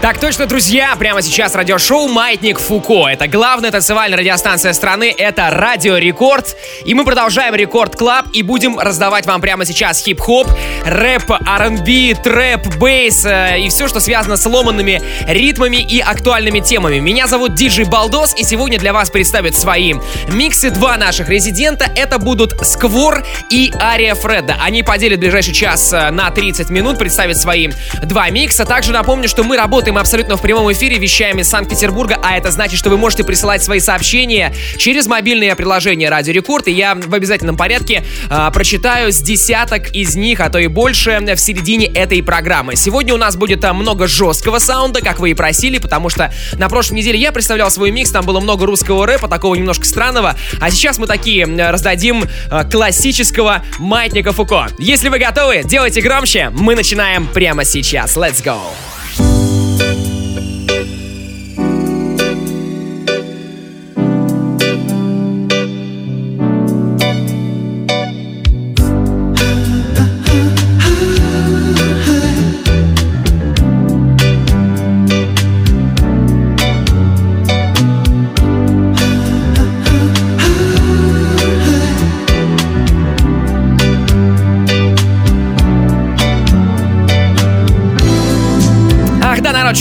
[0.00, 3.08] Так точно, друзья, прямо сейчас радиошоу «Маятник Фуко».
[3.08, 6.56] Это главная танцевальная радиостанция страны, это Радио Рекорд.
[6.84, 10.46] И мы продолжаем Record Club и будем раздавать вам прямо сейчас хип-хоп,
[10.84, 17.00] рэп, R&B, трэп, bass э, и все, что связано с ломанными ритмами и актуальными темами.
[17.00, 19.94] Меня зовут Диджей Балдос, и сегодня для вас представят свои
[20.28, 21.90] миксы два наших резидента.
[21.96, 24.58] Это будут Сквор и Ария Фредда.
[24.62, 27.68] Они поделят ближайший час э, на 30 минут, представят свои
[28.04, 28.64] два микса.
[28.64, 32.50] Также напомню, что мы работаем работаем абсолютно в прямом эфире, вещаем из Санкт-Петербурга, а это
[32.50, 37.14] значит, что вы можете присылать свои сообщения через мобильное приложение Радио Рекорд, и я в
[37.14, 42.22] обязательном порядке э, прочитаю с десяток из них, а то и больше, в середине этой
[42.22, 42.76] программы.
[42.76, 46.68] Сегодня у нас будет а, много жесткого саунда, как вы и просили, потому что на
[46.68, 50.70] прошлой неделе я представлял свой микс, там было много русского рэпа, такого немножко странного, а
[50.70, 54.68] сейчас мы такие раздадим э, классического маятника Фуко.
[54.78, 58.16] Если вы готовы, делайте громче, мы начинаем прямо сейчас.
[58.16, 58.58] Let's go!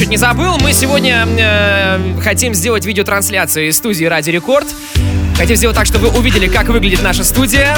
[0.08, 0.58] Чуть не забыл.
[0.60, 4.68] Мы сегодня э, хотим сделать видеотрансляцию из студии Ради Рекорд.
[5.36, 7.78] Хотим сделать так, чтобы вы увидели, как выглядит наша студия.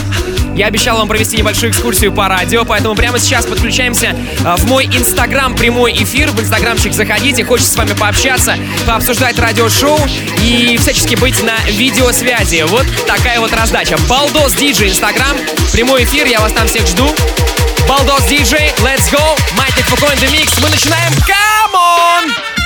[0.55, 4.85] Я обещал вам провести небольшую экскурсию по радио, поэтому прямо сейчас подключаемся э, в мой
[4.85, 6.30] инстаграм, прямой эфир.
[6.30, 9.97] В инстаграмчик заходите, хочется с вами пообщаться, пообсуждать радиошоу
[10.44, 12.63] и всячески быть на видеосвязи.
[12.67, 13.97] Вот такая вот раздача.
[14.07, 15.35] Балдос Диджей Инстаграм,
[15.73, 17.07] прямой эфир, я вас там всех жду.
[17.89, 19.35] Балдос Диджей, let's go!
[19.57, 20.59] Маятник Фуко in микс.
[20.59, 21.11] Мы начинаем.
[21.25, 22.59] Come on!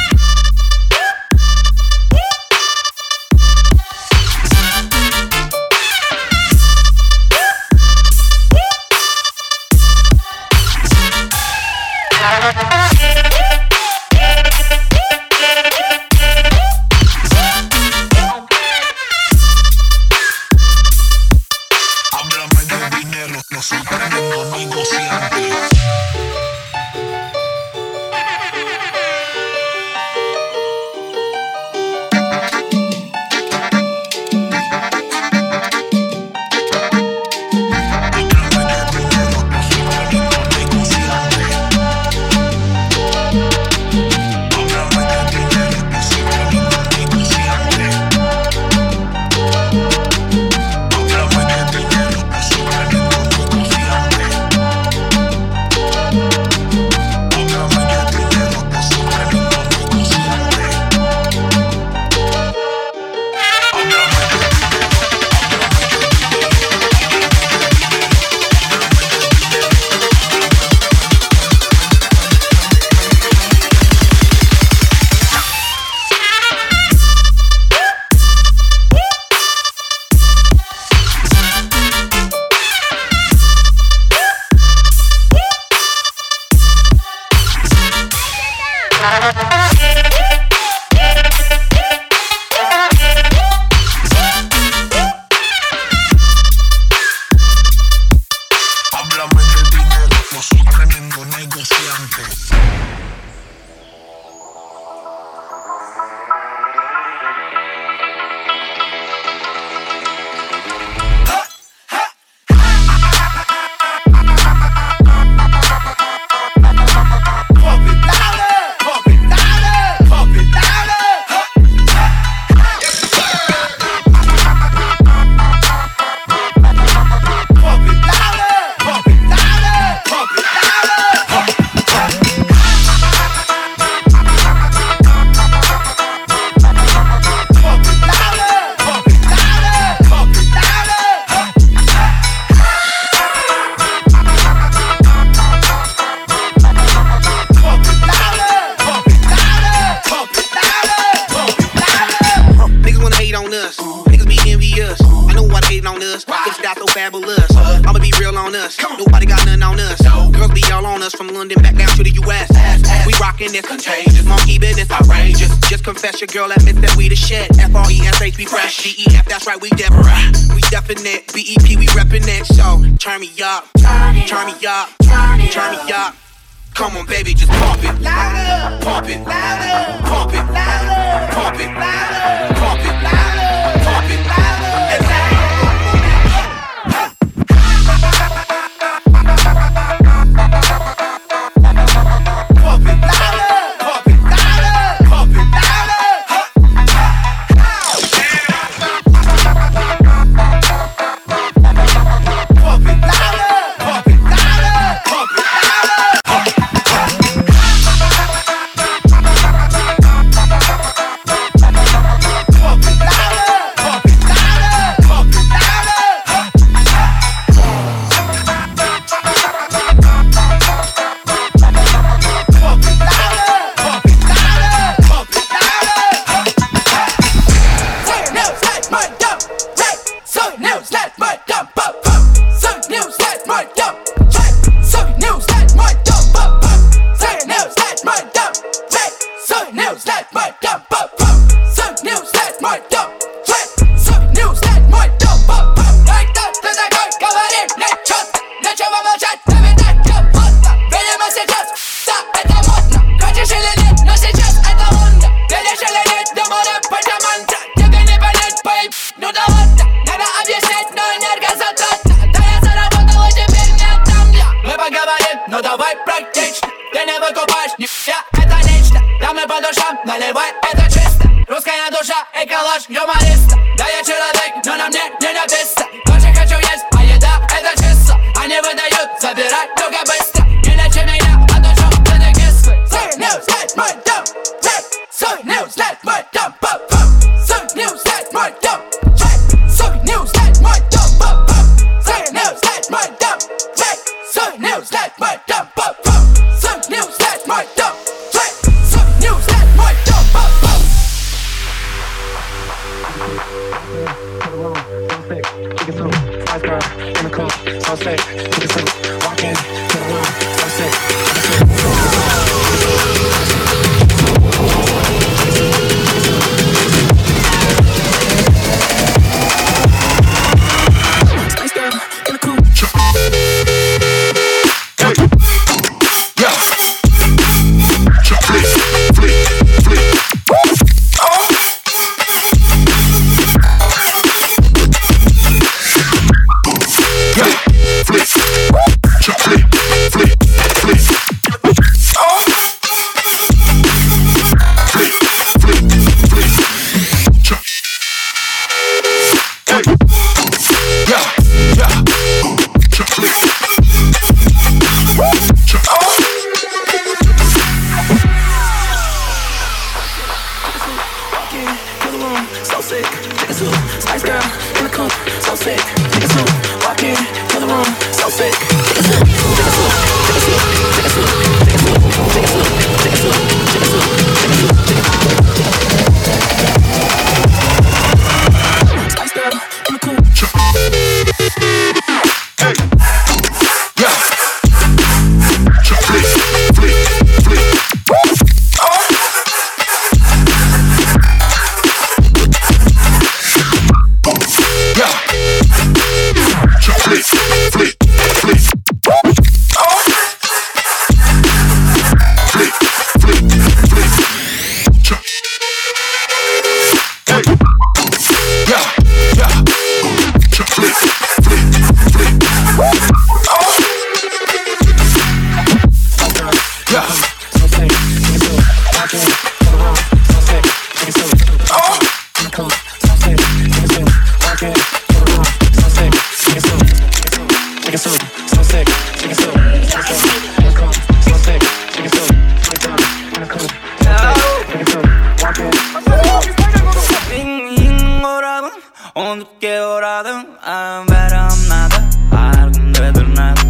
[440.44, 442.00] қарағым маған бәрі ұнады
[442.40, 443.64] әркімді бір ұнады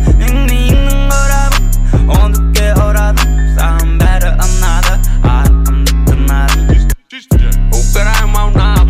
[4.01, 4.93] бәрі ұнады
[5.33, 6.69] артымды тырнадым
[7.79, 8.87] украйым аунап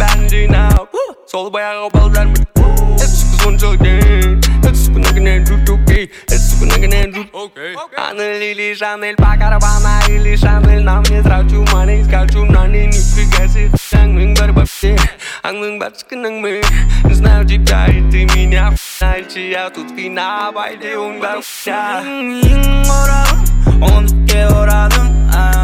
[0.00, 1.00] бәрін жинап
[1.30, 2.46] сол баяғы балдармын
[8.06, 9.36] А Шанель по
[10.10, 12.66] или Шанель Нам не трачу money, скачу на
[15.51, 16.61] нини бабочка на мы
[17.11, 22.03] Знаю тебя и ты меня Знаете, я тут вина Пойди он бабочка
[23.81, 25.07] Он ke oradım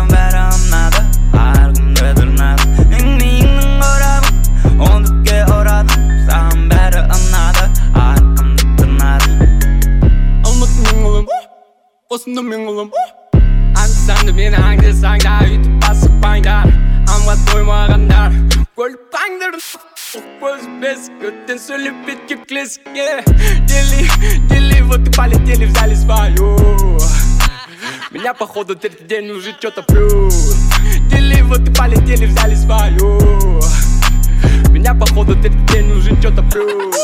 [0.10, 1.02] Verem nada
[1.34, 9.32] Her gün bedir nada Ning oradım On ke oradım Sen better nada Arkamda nada
[10.44, 11.28] Алматы мен ұлым
[12.10, 12.92] осында мен ұлым
[13.78, 16.72] аңсаңды мен аңдысаңдар үйтіп басыппаңдар
[17.08, 18.61] аңға тоймағандар көлпаңдар
[20.41, 21.11] көз без
[21.61, 23.23] сөйлеп бетке классикке
[23.69, 24.09] дели
[24.49, 26.57] дели вот и полетели взяли свою
[28.11, 30.55] меня походу третий день уже что-то плюс.
[31.11, 33.61] Дели вот и полетели взяли свою
[34.83, 36.97] херня походу тітккен уже че то плюс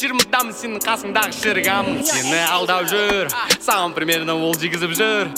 [0.00, 3.28] жиырмадамын сенің қасыңдағы шіргам сені алдап жүр
[3.60, 5.30] саған примерно ол жегізіп жүр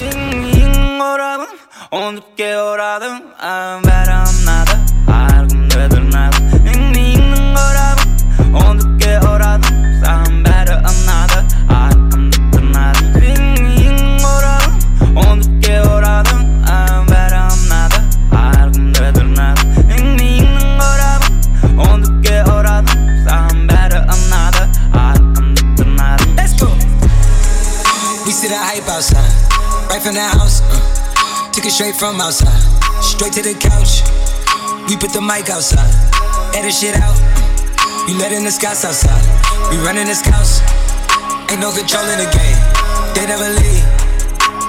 [0.00, 1.52] сенің орадым
[2.64, 3.20] орадым
[3.84, 4.80] бәрі ұнады
[5.18, 6.08] арғымды бір
[6.96, 8.99] менің орадым он
[31.80, 32.60] straight from outside,
[33.00, 34.04] straight to the couch.
[34.84, 35.88] We put the mic outside,
[36.52, 37.16] edit shit out.
[38.04, 39.24] You letting the scouts outside,
[39.72, 40.60] we running the scouts.
[41.48, 42.60] Ain't no control in the game,
[43.16, 43.80] they never leave.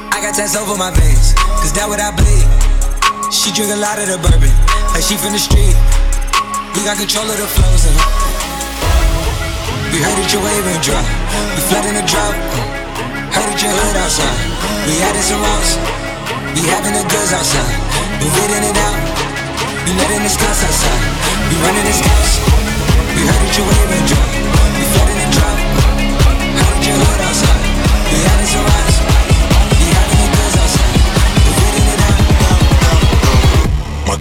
[0.08, 2.48] I got tats over my veins, cause that what I bleed.
[3.28, 4.56] She drink a lot of the bourbon,
[4.96, 5.76] like she from the street.
[6.80, 7.96] We got control of the flows and
[9.92, 11.04] we heard that your wave ain't dry.
[11.60, 12.32] We flooding the drop.
[13.36, 14.40] Heard that your hood outside.
[14.88, 16.01] We adding some rocks.
[16.56, 17.80] We having the goods outside.
[18.20, 19.00] We fitting it out.
[19.86, 21.02] We letting the scouts outside.
[21.50, 22.34] We running the scouts.
[23.16, 24.28] We heard that your wave ain't dry.
[24.78, 25.58] We flooding the drop.
[26.60, 27.64] Heard your hood outside.
[28.12, 28.18] We
[29.96, 30.94] having the goods outside.
[31.46, 32.20] We fitting it out.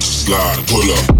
[0.01, 1.20] Slide, pull up.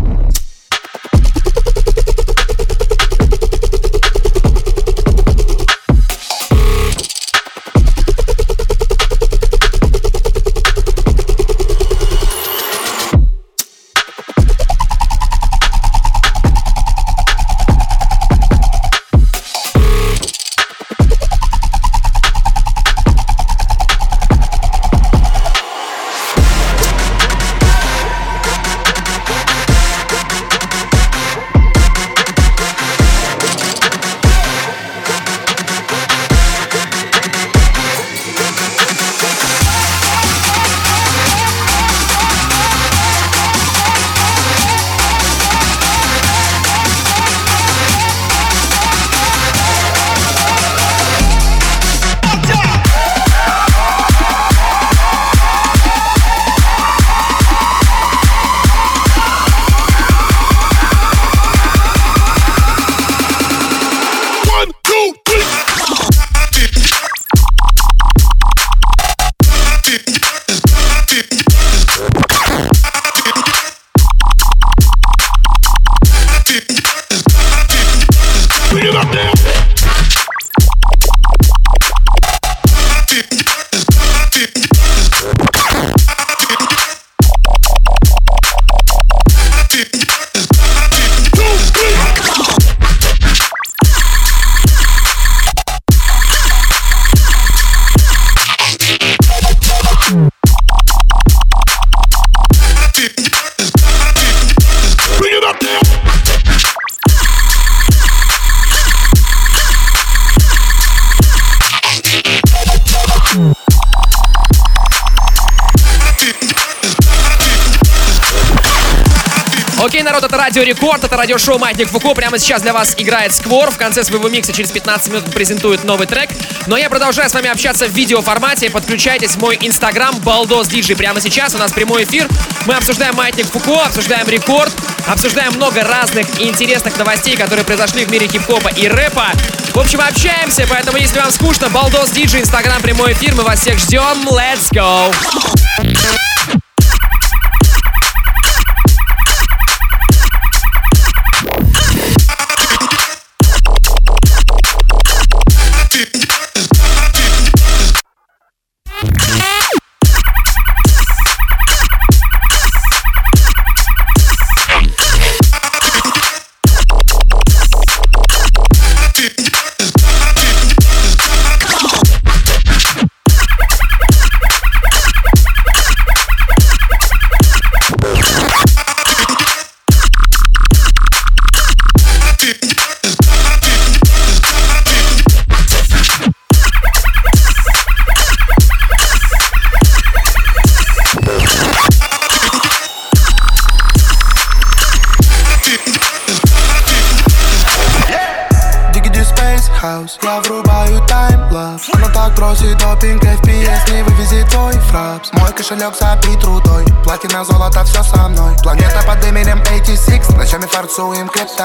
[121.11, 122.15] Это радиошоу Маятник Фуко.
[122.15, 123.73] Прямо сейчас для вас играет Сквор.
[123.73, 126.31] В конце своего микса через 15 минут презентует новый трек.
[126.69, 128.71] Но я продолжаю с вами общаться в видеоформате.
[128.71, 130.95] Подключайтесь в мой инстаграм Балдос Диджи.
[130.95, 132.29] Прямо сейчас у нас прямой эфир.
[132.67, 134.73] Мы обсуждаем Маятник Фуко, обсуждаем Рекорд,
[135.09, 139.33] обсуждаем много разных и интересных новостей, которые произошли в мире хип-хопа и рэпа.
[139.75, 143.35] В общем, общаемся, поэтому если вам скучно, Балдос Диджи, инстаграм прямой эфир.
[143.35, 144.29] Мы вас всех ждем.
[144.29, 145.13] Let's go!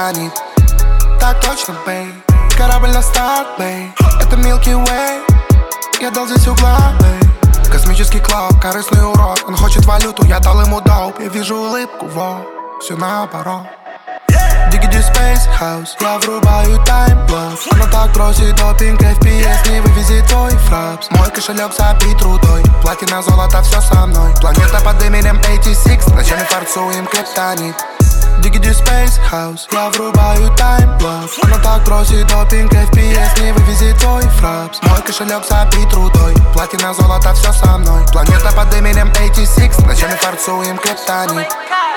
[0.06, 0.34] Криптонит
[1.20, 2.14] Так точно, бей.
[2.58, 3.92] Корабль на старт, бей.
[4.22, 5.22] Это Milky Way.
[6.02, 7.72] Я дал здесь угла, бей.
[7.72, 12.42] Космический клуб, корыстный урок Он хочет валюту, я дал ему доп Я вижу улыбку, во,
[12.80, 13.64] все наоборот.
[14.72, 15.90] Дигиди Space House.
[16.02, 17.68] Я врубаю таймлапс.
[17.72, 21.10] Она так бросит допинг FPS Не вывезет твой фрапс.
[21.12, 24.34] Мой кошелек забит трудой Платина, золото, все со мной.
[24.42, 27.76] Планета под именем 86 Ночами фарцуем криптонит
[28.40, 29.68] Дигиди Space House.
[29.72, 31.38] Я врубаю таймлапс.
[31.44, 34.80] Она так бросит допинг FPS Не вывезет твой фрапс.
[34.84, 38.06] Мой кошелек забит трудой Платина, золото, все со мной.
[38.12, 41.48] Планета под именем 86 Ночами фарцуем криптонит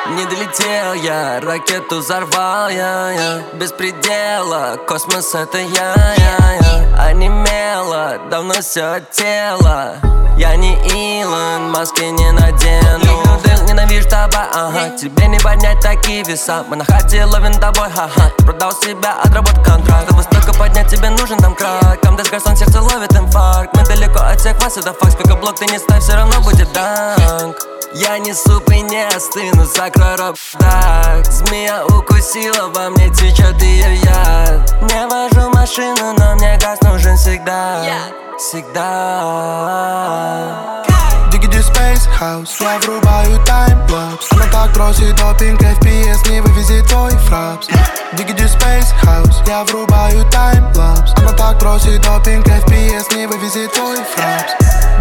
[0.09, 3.43] Не долетел я, ракету взорвал я, я.
[3.55, 7.05] Без предела, космос это я, я, я.
[7.05, 9.97] Онемело, давно все тело.
[10.39, 10.75] Я не
[11.21, 13.39] Илон, маски не надену.
[13.67, 14.97] Ненавижу тебя, ага.
[14.97, 16.65] Тебе не поднять такие веса.
[16.69, 18.31] Мы на хате ловим тобой, ха-ха.
[18.37, 22.83] Ты продал себя, отработал контракт Чтобы столько поднять, тебе нужен там крак Камдес гарсон, сердце
[22.83, 23.75] ловит инфаркт.
[23.75, 25.13] Мы далеко от всех вас, это факт.
[25.13, 27.57] Сколько блок ты не ставь, все равно будет данк.
[27.95, 31.25] Я не суп и не остыну, закрой рот так.
[31.25, 34.75] Змея укусила, во мне течет ее яд.
[34.83, 37.83] Не вожу машину, но мне газ нужен всегда.
[38.39, 39.79] Всегда
[41.31, 42.51] Дигиди Space House.
[42.61, 44.27] Я врубаю таймлапс.
[44.33, 47.69] Она так бросит допинг FPS Не вывезет твой фрапс.
[48.15, 49.47] Дигиди Space House.
[49.47, 51.13] Я врубаю таймлапс.
[51.17, 54.53] Она так бросит допинг FPS Не вывезет твой фрапс.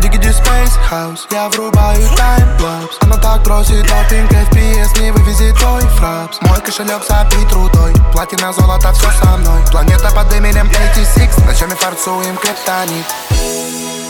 [0.02, 1.22] Дигиди Space House.
[1.32, 2.98] Я врубаю таймлапс.
[3.02, 6.40] Она так бросит допинг FPS Не вывезет твой фрапс.
[6.42, 7.94] Мой кошелек забит рудой.
[8.12, 9.62] Платина, золото, все со мной.
[9.72, 14.07] Планета под именем 86 Ночами фарцуем криптонит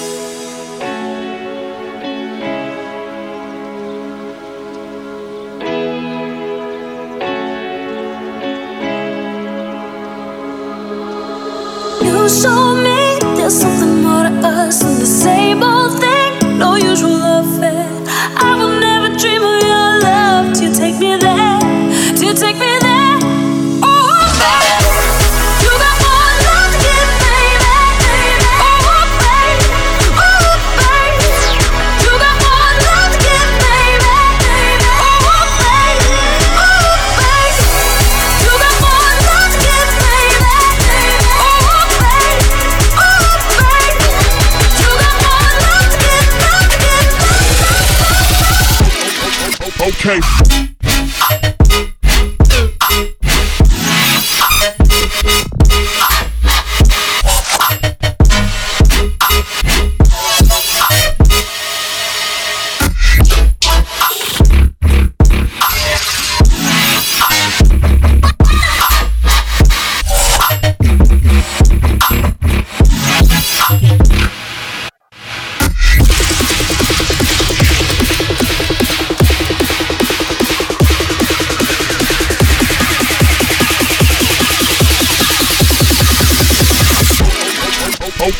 [16.97, 17.87] usual affair.
[18.35, 18.46] I
[49.97, 50.36] K.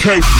[0.08, 0.37] Okay.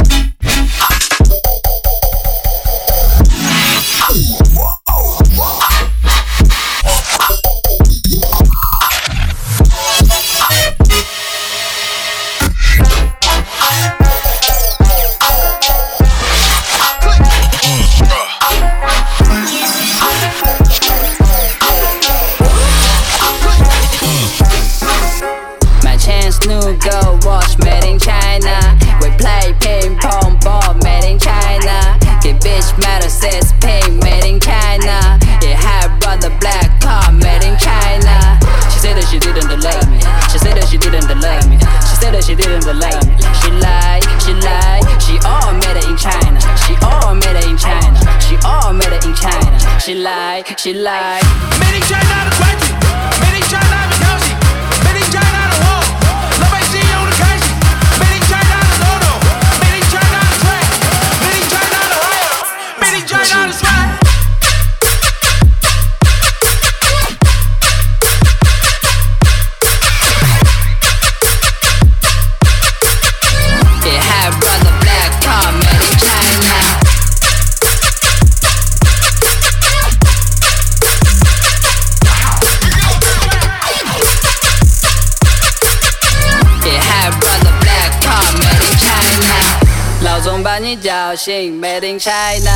[90.68, 92.52] 你叫醒，Made in China。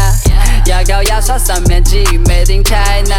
[0.65, 3.15] 牙膏牙刷上面挤，Made in China。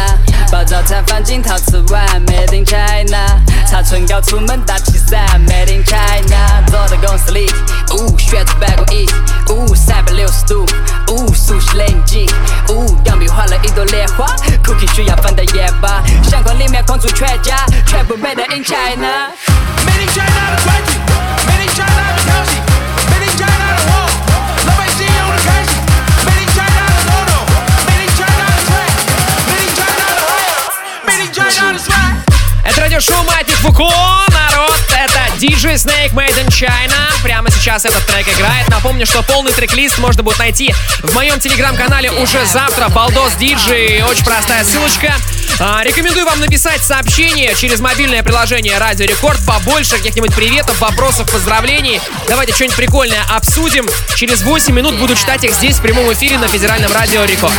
[0.51, 3.41] 把早餐放进陶瓷碗，Made in China。
[3.67, 6.63] 擦唇膏出门打气伞，Made in China。
[6.67, 7.51] 坐在公司里，
[7.95, 9.09] 呜，学着办公椅，
[9.49, 10.63] 呜，三百六十度，
[11.07, 12.31] 呜，熟悉冷静，
[12.69, 14.27] 呜，羊皮画了一朵莲花
[14.63, 19.31] ，Cookie 需要放的盐巴，相框里面空出全家，全部 Made in China。
[19.87, 20.99] Made in China 的传奇
[32.63, 33.89] Это радиошоу Маятник Фуко,
[34.29, 37.11] народ, это DJ Snake Made in China.
[37.23, 38.69] Прямо сейчас этот трек играет.
[38.69, 42.89] Напомню, что полный трек-лист можно будет найти в моем телеграм-канале уже завтра.
[42.89, 45.15] Балдос Диджи, очень простая ссылочка.
[45.59, 49.43] А, рекомендую вам написать сообщение через мобильное приложение Радио Рекорд.
[49.45, 51.99] Побольше каких-нибудь приветов, вопросов, поздравлений.
[52.29, 53.89] Давайте что-нибудь прикольное обсудим.
[54.15, 57.53] Через 8 минут буду читать их здесь в прямом эфире на федеральном Радио Рекорд.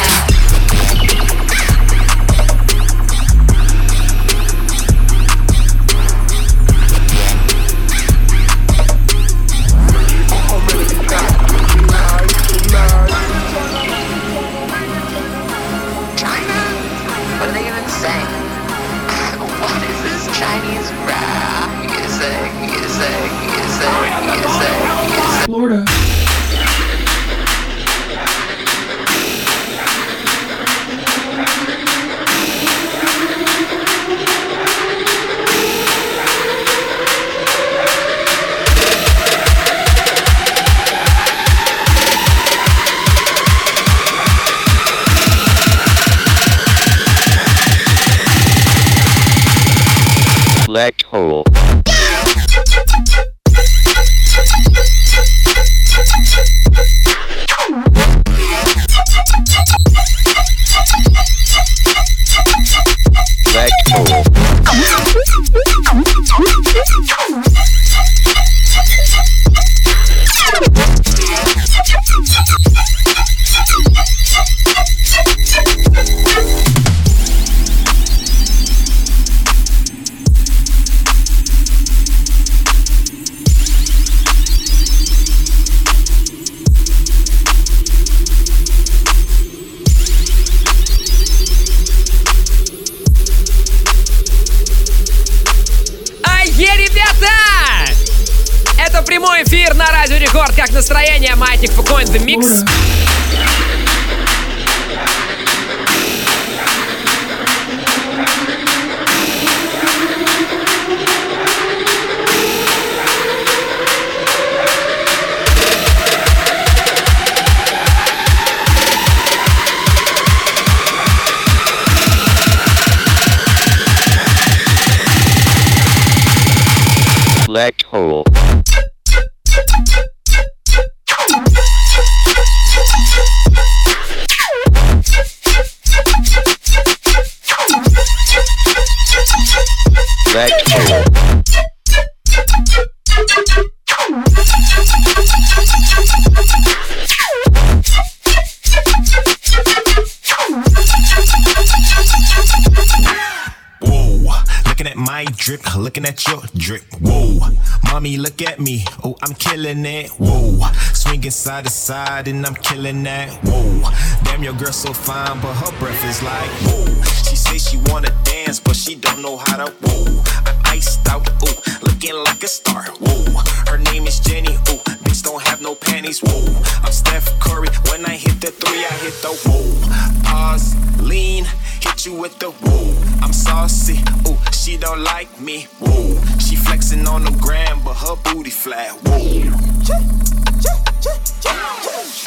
[154.75, 156.83] Looking at my drip, looking at your drip.
[157.01, 157.39] Whoa,
[157.85, 158.85] mommy, look at me.
[159.05, 160.11] Oh, I'm killing it.
[160.19, 160.59] Whoa,
[160.93, 163.31] swinging side to side and I'm killing that.
[163.45, 163.89] Whoa,
[164.25, 166.87] damn, your girl so fine, but her breath is like whoa.
[167.23, 169.73] She say she wanna dance, but she don't know how to.
[169.81, 171.29] Whoa, I'm iced out.
[171.45, 172.83] Ooh, looking like a star.
[172.99, 174.57] Whoa, her name is Jenny.
[174.71, 176.21] Ooh, don't have no panties.
[176.21, 176.47] Whoa,
[176.83, 177.69] I'm Steph Curry.
[177.91, 180.23] When I hit the three, I hit the whoa.
[180.25, 181.45] Pause, lean,
[181.81, 182.95] hit you with the whoa.
[183.23, 184.01] I'm saucy.
[184.29, 185.67] Ooh, she don't like me.
[185.79, 188.93] Whoa, she flexing on the gram, but her booty flat.
[189.05, 189.21] Whoa.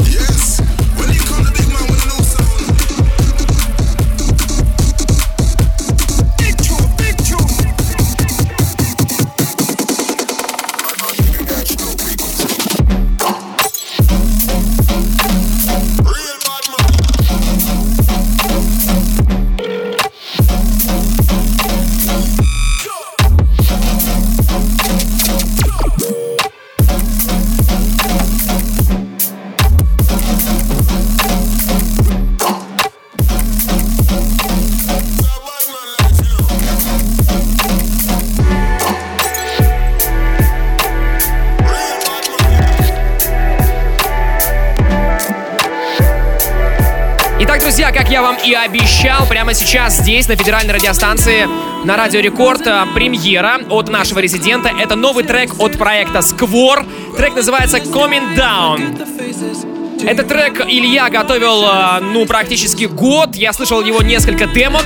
[0.06, 0.37] Yes,
[47.98, 51.48] как я вам и обещал, прямо сейчас здесь, на федеральной радиостанции,
[51.84, 54.70] на Радио Рекорд, э, премьера от нашего резидента.
[54.70, 56.86] Это новый трек от проекта Сквор.
[57.18, 60.06] Трек называется Coming Down.
[60.06, 63.36] Этот трек Илья готовил, э, ну, практически год.
[63.36, 64.86] Я слышал его несколько демок.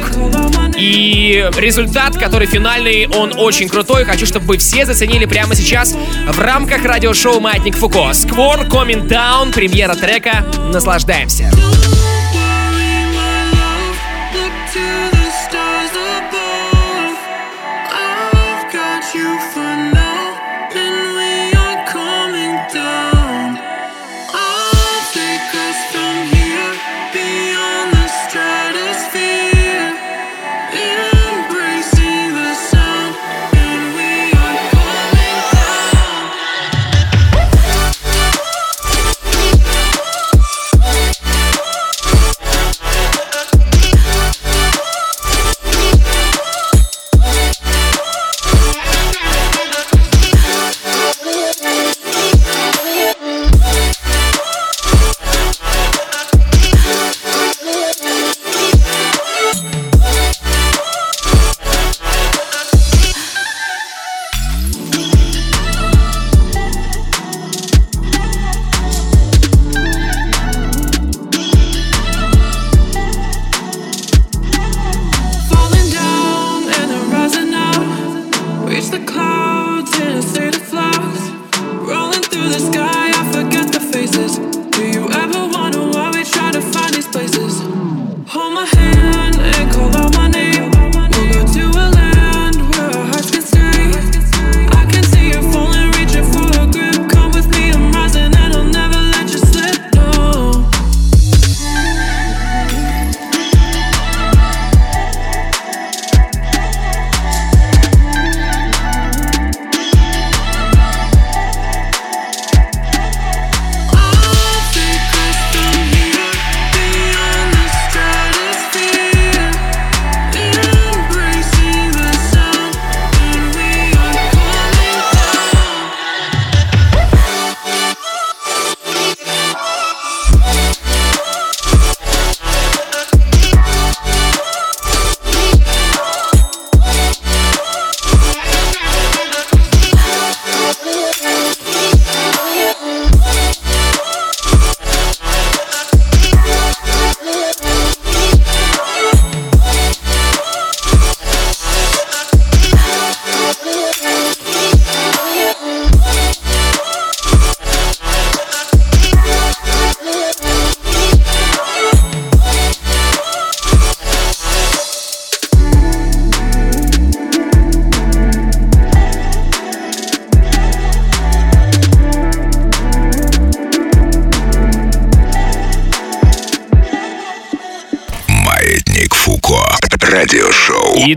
[0.77, 4.05] И результат, который финальный, он очень крутой.
[4.05, 5.97] Хочу, чтобы вы все заценили прямо сейчас
[6.29, 8.13] в рамках радиошоу «Маятник Фуко».
[8.13, 10.45] Сквор, Coming Down, премьера трека.
[10.71, 11.51] Наслаждаемся.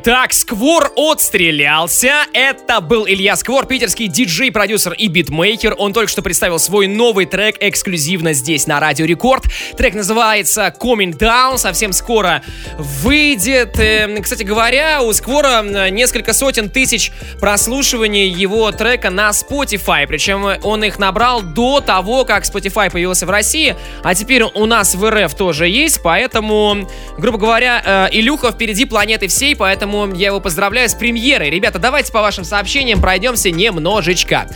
[0.06, 2.24] Итак, Сквор отстрелялся.
[2.32, 5.74] Это был Илья Сквор, питерский диджей, продюсер и битмейкер.
[5.78, 9.44] Он только что представил свой новый трек эксклюзивно здесь на Радио Рекорд.
[9.76, 11.58] Трек называется Coming Down.
[11.58, 12.42] Совсем скоро
[12.78, 13.78] выйдет.
[13.78, 20.06] Эм, кстати говоря, у Сквора несколько сотен тысяч прослушиваний его трека на Spotify.
[20.06, 23.76] Причем он их набрал до того, как Spotify появился в России.
[24.02, 26.00] А теперь у нас в РФ тоже есть.
[26.02, 26.88] Поэтому,
[27.18, 29.54] грубо говоря, э, Илюха впереди планеты всей.
[29.54, 31.50] Поэтому я его поздравляю с премьерой.
[31.50, 34.48] Ребята, давайте по вашим сообщениям пройдемся немножечко.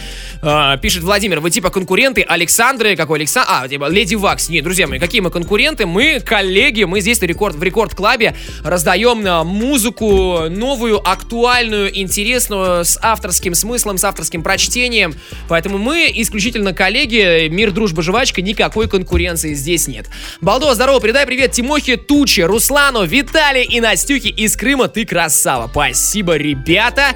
[0.42, 3.48] А, пишет Владимир, вы типа конкуренты Александры, какой Александр?
[3.50, 4.48] А, типа Леди Вакс.
[4.48, 5.86] Нет, друзья мои, какие мы конкуренты?
[5.86, 13.54] Мы коллеги, мы здесь рекорд, в рекорд-клабе раздаем а, музыку новую, актуальную, интересную, с авторским
[13.54, 15.14] смыслом, с авторским прочтением.
[15.48, 20.06] Поэтому мы исключительно коллеги, мир, дружба, жвачка, никакой конкуренции здесь нет.
[20.40, 24.88] Балдо, здорово, передай привет Тимохе Тучи, Руслану, Виталий и Настюхе из Крыма.
[24.88, 25.68] Ты красава.
[25.70, 27.08] Спасибо, ребята.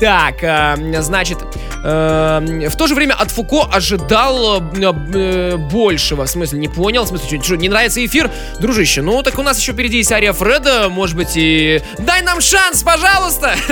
[0.00, 1.38] Так, э, значит,
[1.82, 6.24] э, в то же время от Фуко ожидал э, большего.
[6.24, 7.04] В смысле, не понял?
[7.04, 8.30] В смысле, что, не нравится эфир?
[8.60, 11.80] Дружище, ну так у нас еще впереди есть Ария Фреда, может быть, и...
[11.98, 13.54] Дай нам шанс, пожалуйста!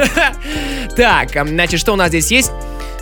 [0.96, 2.52] Так, значит, что у нас здесь есть?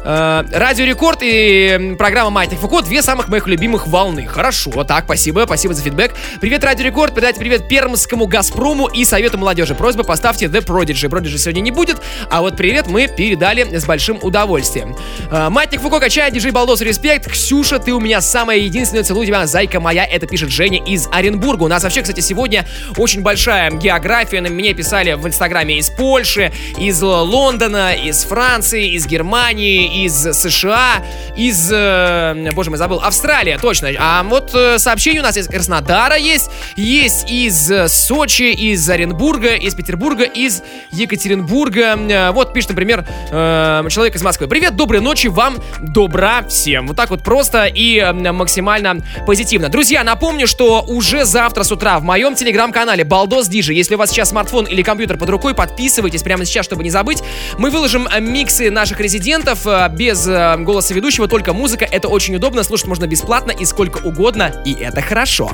[0.03, 4.27] Э, Радио Рекорд и программа Маятник Фуко две самых моих любимых волны.
[4.27, 6.15] Хорошо, так, спасибо, спасибо за фидбэк.
[6.41, 9.75] Привет, Радио Рекорд, передайте привет Пермскому Газпрому и Совету молодежи.
[9.75, 11.09] Просьба поставьте The Prodigy.
[11.09, 11.99] Prodigy сегодня не будет,
[12.31, 14.97] а вот привет мы передали с большим удовольствием.
[15.31, 17.31] Э, Маятник Фуко качает, держи балдос, респект.
[17.31, 20.05] Ксюша, ты у меня самая единственная, целую тебя, зайка моя.
[20.07, 21.65] Это пишет Женя из Оренбурга.
[21.65, 24.41] У нас вообще, кстати, сегодня очень большая география.
[24.41, 31.03] На меня писали в Инстаграме из Польши, из Лондона, из Франции, из Германии, из США,
[31.37, 33.91] из, э, боже мой, забыл, Австралия, точно.
[33.99, 39.55] А вот э, сообщение у нас из Краснодара есть, есть из э, Сочи, из Оренбурга,
[39.55, 42.31] из Петербурга, из Екатеринбурга.
[42.33, 44.49] Вот пишет, например, человек из Москвы.
[44.49, 46.87] Привет, доброй ночи, вам добра всем.
[46.87, 49.69] Вот так вот просто и максимально позитивно.
[49.69, 54.11] Друзья, напомню, что уже завтра с утра в моем телеграм-канале Балдос Диджи, если у вас
[54.11, 57.23] сейчас смартфон или компьютер под рукой, подписывайтесь прямо сейчас, чтобы не забыть.
[57.59, 61.87] Мы выложим миксы наших резидентов без э, голоса ведущего, только музыка.
[61.91, 65.51] Это очень удобно, слушать можно бесплатно и сколько угодно, и это хорошо.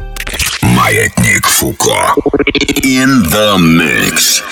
[0.62, 2.14] Маятник Фуко.
[2.82, 4.42] In the mix.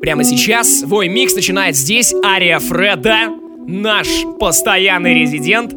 [0.00, 3.28] Прямо сейчас свой микс начинает здесь Ария Фреда,
[3.66, 4.08] наш
[4.38, 5.74] постоянный резидент.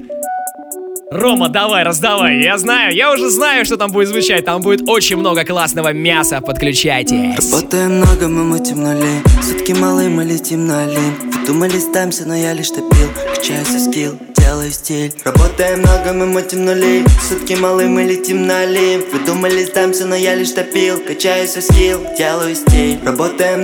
[1.14, 2.42] Рома, давай, раздавай.
[2.42, 4.46] Я знаю, я уже знаю, что там будет звучать.
[4.46, 6.42] Там будет очень много классного мяса.
[6.42, 7.52] Подключайтесь.
[7.52, 12.36] Работаем много, мы мутим нули Сутки малые, мы летим на олимп Вы думали, сдамся, но
[12.36, 18.04] я лишь топил Качаюсь скилл, делаю стиль Работаем много, мы мутим нули Сутки малые, мы
[18.04, 23.62] летим на олимп Вы думали, сдамся, но я лишь топил Качаюсь скилл, делаю стиль Работаем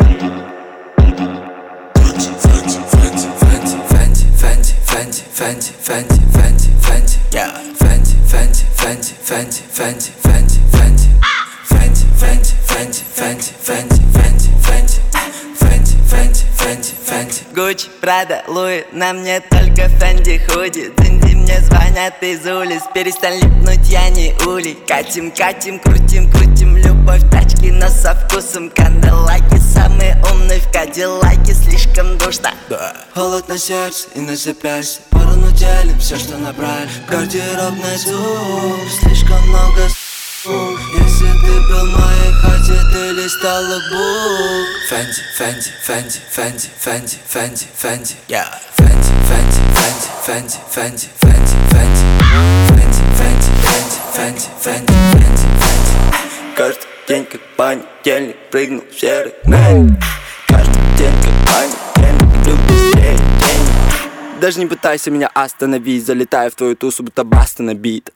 [1.95, 2.77] фэнти, фэнти,
[3.39, 6.58] фэнти, фэнти, фэнти, фэнти, yeah.
[7.31, 11.09] Фэнти, фэнти, фэнти, фэнти, фэнти, фэнти, фэнти
[11.69, 14.99] Фэнти, фэнти, фэнти, фэнти, фэнти, фэнти, фэнти
[15.59, 22.15] Фэнти, фэнти, фэнти, фэнти Гуч, Прада, Луи, на мне только фэнди худи Дэнди мне звонят
[22.23, 28.15] из улиц, перестань липнуть, я не улей Катим, катим, крутим, крутим, любовь тачки, но со
[28.15, 29.58] вкусом Канделаки
[30.49, 32.95] машины в Кадиллаке слишком душно да.
[33.13, 39.41] Холод на сердце и на запястье Пару на теле, все что набрали Гардероб найду, слишком
[39.47, 39.89] много
[40.45, 48.15] если ты был моей хате, ты листал лукбук Фэнди, Фэнди, Фэнди, Фэнди, Фэнди, Фэнди, Фэнди
[48.25, 54.93] Фэнди, Фэнди, Фэнди, Фэнди, Фэнди, Фэнди, Фэнди Фэнди, Фэнди, Фэнди, Фэнди, Фэнди, Фэнди,
[55.59, 59.33] Фэнди Каждый день как понедельник прыгнул в серый
[60.99, 61.33] день как
[61.95, 67.63] понедельник Люблю стереть день Даже не пытайся меня остановить Залетаю в твою тусу, будто баста
[67.63, 68.11] на бит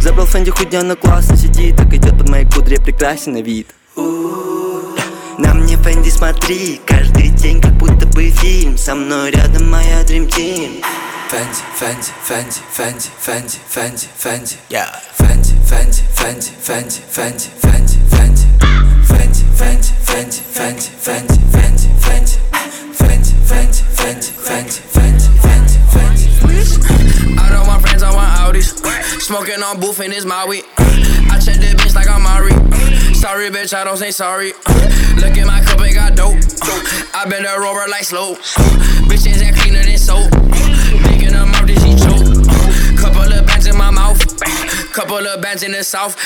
[0.00, 5.54] Забрал Фэнди худя на классно сидит Так идет под моей кудре прекрасен на вид на
[5.54, 10.82] мне Фэнди смотри Каждый день как будто бы фильм Со мной рядом моя Dream Team
[11.30, 14.56] Фэнди, Фэнди, Фэнди, Фэнди, Фэнди, Фэнди, Фэнди.
[14.68, 18.48] Фэнди, Фэнди, Фэнди, Фэнди, Фэнди, Фэнди, Фэнди
[19.08, 22.40] Фэнди, Фэнди, Фэнди, Фэнди, Фэнди, Фэнди, Fenty,
[22.96, 25.28] Fenty, Fenty, Fenty, Fenty, Fenty,
[25.92, 27.38] Fenty, Fenty.
[27.38, 29.20] I don't want friends, I want Audis.
[29.20, 30.64] Smoking on booth and it's my weed.
[30.78, 32.52] I check that bitch like I'm Mari.
[33.14, 34.52] Sorry, bitch, I don't say sorry.
[35.20, 36.38] Look at my cup, it got dope.
[37.14, 38.36] I been a rover like slow.
[39.04, 40.30] Bitches ain't cleaner than soap.
[41.04, 42.24] Picking them up, did she choke?
[42.96, 44.18] Couple of bands in my mouth.
[44.92, 46.16] Couple of bands in the south.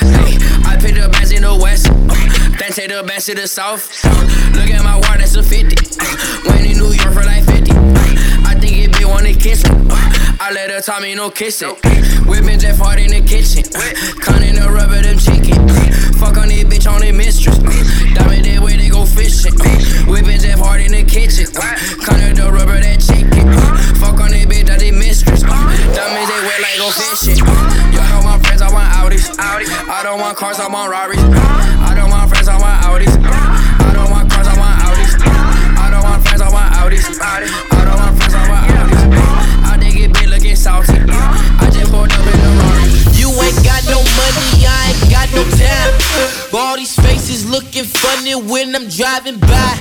[0.64, 1.90] I picked up bands in the west.
[2.62, 3.90] Then take the bands to the south.
[4.54, 5.74] Look at my wall, that's a 50.
[6.46, 7.72] Went in New York for like 50.
[8.46, 9.74] I think it be wanna kiss me.
[10.38, 11.74] I let her tell me no kissing.
[12.22, 13.66] Whipping Jeff Hard in the kitchen.
[14.22, 15.58] Cunning the rubber, them chicken.
[16.22, 17.58] Fuck on this bitch on the mistress.
[18.14, 19.54] Diamond that they go fishing.
[20.06, 21.46] Whipping Jeff Hard in the kitchen.
[22.06, 23.50] Cunning the rubber, that chicken.
[23.98, 25.42] Fuck on this bitch, that the mistress.
[25.42, 27.38] Diamonds they wet like go fishing.
[27.90, 29.26] Y'all know my friends, I want Audis.
[29.38, 31.18] I don't want cars, I want Rarries.
[31.18, 33.14] I don't want friends, I want Audis.
[33.18, 35.12] I don't want cars, I want Audis.
[35.18, 37.06] I don't want friends, I want Audis.
[37.18, 39.02] I don't want friends, I want Audis.
[39.66, 40.94] I think it been looking salty.
[41.10, 42.41] I just pulled up
[43.40, 45.92] ain't got no money, I ain't got no time.
[46.52, 49.72] All these faces looking funny when I'm driving by.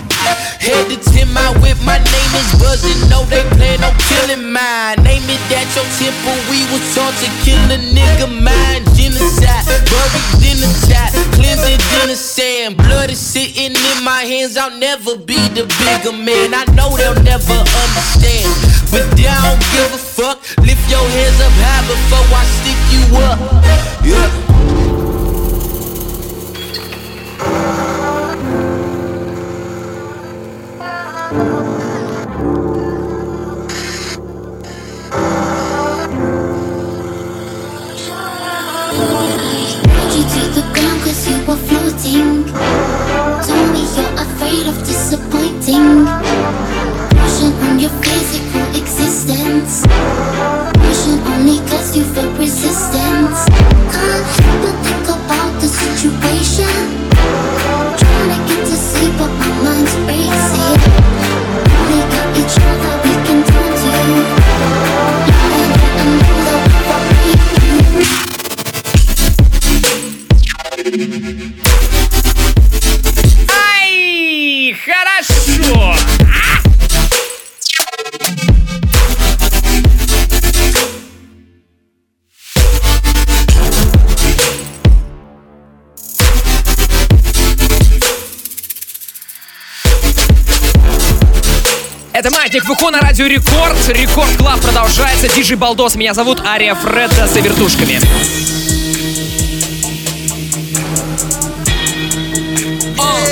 [0.62, 1.02] Head to
[1.42, 3.10] I whip, my name is buzzing.
[3.10, 5.02] No, they plan on killing mine.
[5.02, 8.86] Name it at your temple, we was taught to kill a nigga mind.
[8.94, 12.78] Genocide, buried in the chat, cleansing in the sand.
[12.78, 16.54] Blood is sitting in my hands, I'll never be the bigger man.
[16.54, 18.52] I know they'll never understand,
[18.92, 20.38] but they don't give a fuck.
[20.68, 23.40] Lift your hands up high before I stick you up.
[24.04, 24.52] Yeah.
[41.56, 42.46] floating.
[43.46, 46.01] Told me you're afraid of disappointing.
[92.82, 93.78] Фуко на Радио Рекорд.
[93.90, 95.28] Рекорд Клаб продолжается.
[95.28, 95.94] Диджей Балдос.
[95.94, 98.00] Меня зовут Ария Фредда с вертушками.
[102.98, 103.28] Oh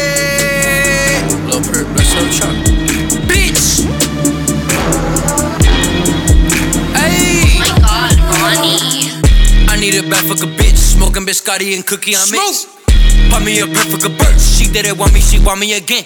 [10.10, 10.78] bad fuck a bitch.
[10.78, 12.68] Smoking biscotti and cookie mix.
[13.32, 14.39] Pop me a perfect a bird.
[14.39, 16.06] She didn't want me, she want me again.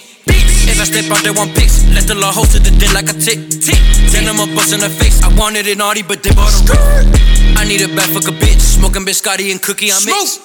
[0.84, 1.88] I step out there, one pics.
[1.96, 3.40] Let the law to the dick like a tick.
[3.64, 3.80] Tick.
[4.12, 5.24] Then I'm a bust in her face.
[5.24, 6.76] I wanted it naughty, but they bought a
[7.56, 8.60] I need a bad fuck a bitch.
[8.60, 10.44] Smoking biscotti and cookie on mix.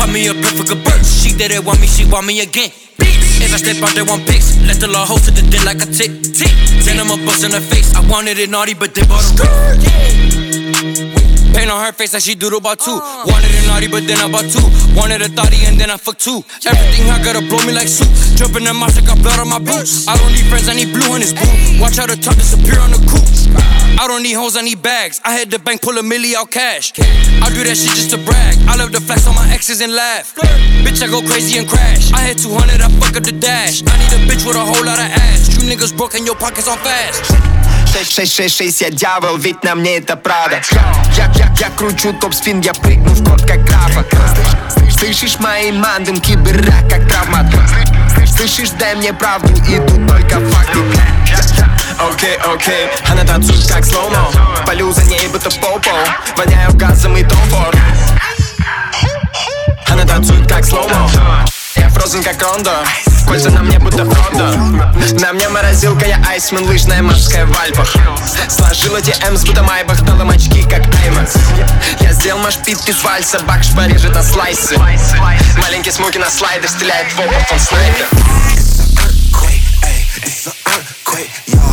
[0.00, 1.04] Pop me a perfect a bird.
[1.04, 2.72] She didn't want me, she want me again.
[2.96, 4.56] If I step out there, one pics.
[4.64, 6.32] Let the law to the dick like a tick.
[6.32, 6.54] Tick.
[6.88, 7.92] Then I'm a bust in her face.
[7.92, 10.23] I wanted it naughty, but they bought a
[11.64, 12.84] On her face like she doodle about oh.
[12.84, 13.32] two.
[13.32, 14.60] Wanted it naughty, but then I bought two.
[14.94, 16.44] Wanted a thotty and then I fucked two.
[16.66, 18.08] Everything I gotta blow me like soup.
[18.36, 20.06] Jumping in my I got blood on my boots.
[20.06, 21.80] I don't need friends, I need blue on this boot.
[21.80, 23.24] Watch how the top disappear on the coupe.
[23.98, 25.20] I don't need hoes, I need bags.
[25.24, 26.92] I had the bank pull a milli out cash.
[27.44, 28.56] I do that shit just to brag.
[28.64, 30.34] I love the flex on my exes and laugh.
[30.80, 32.10] Bitch, I go crazy and crash.
[32.12, 33.84] I had 200, I fuck up the dash.
[33.84, 35.52] I need a bitch with a whole lot of ass.
[35.52, 37.20] You niggas broke and your pockets on fast.
[37.94, 40.60] 666, я дьявол, ведь на мне это правда
[41.16, 44.04] Я, я, я кручу топ-спин, я прыгну в код как графа
[44.98, 47.46] Слышишь мои мандым, кибера как травмат
[48.36, 50.80] Слышишь, дай мне правду, и тут только факты
[52.12, 54.30] Окей, окей, она танцует как слоумо
[54.66, 55.90] Полю за ней, будто попо.
[56.36, 57.74] Воняю газом и томфор
[59.88, 61.10] Она танцует как слоумо
[61.76, 62.84] Я фрозен как Рондо
[63.26, 64.54] Кольца на мне будто Фродо.
[65.20, 67.94] На мне морозилка, я айсмен, лыжная морская в Альпах
[68.48, 71.34] Сложила TM будто майбах, дал им очки, как Аймакс.
[72.00, 74.76] Я сделал машпит из вальса, бакш порежет на слайсы.
[75.56, 78.06] Маленький смоки на слайдер, стреляет в обувь, он снайпер.
[80.22, 81.63] It's a earthquake, y'all.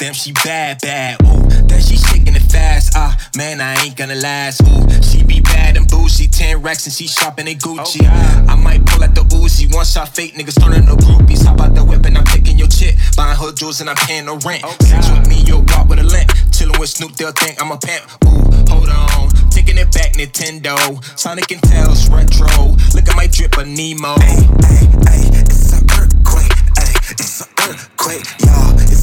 [0.00, 1.20] Damn, she bad, bad.
[1.22, 2.92] Ooh, then she shaking it fast.
[2.96, 4.62] Ah, man, I ain't gonna last.
[4.62, 6.26] Ooh, she be bad and bougie.
[6.26, 8.08] Ten racks and she shopping at Gucci.
[8.48, 9.68] I might pull out the Uzi.
[9.74, 11.44] One shot fake niggas turning to groupies.
[11.44, 12.96] Hop out the whip and I'm taking your chick.
[13.14, 14.64] Buying her jewels and I'm paying no rent.
[14.80, 16.30] Sex with me, you'll walk with a limp.
[16.48, 18.08] Chillin' with Snoop, they'll think I'm a pimp.
[18.24, 19.28] Ooh, hold on.
[19.50, 20.78] Taking it back, Nintendo.
[21.18, 22.72] Sonic and Tails retro.
[22.94, 24.16] Look at my drip, a Nemo.
[24.16, 25.28] A earthquake, ay.
[25.44, 26.56] It's a earthquake,
[26.88, 27.20] y'all.
[27.20, 28.99] It's a earthquake, ooh, it's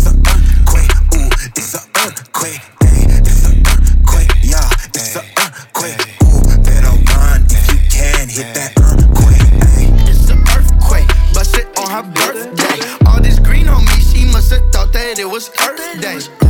[1.75, 3.05] a earthquake, ay.
[3.21, 4.71] It's a earthquake, y'all.
[4.93, 6.41] It's a earthquake, ooh.
[6.63, 8.29] Better run if you can.
[8.29, 10.09] Hit that earthquake, ay.
[10.09, 12.79] It's an earthquake, bust it on her birthday.
[13.05, 16.46] All this green on me, she must have thought that it was Earth Day.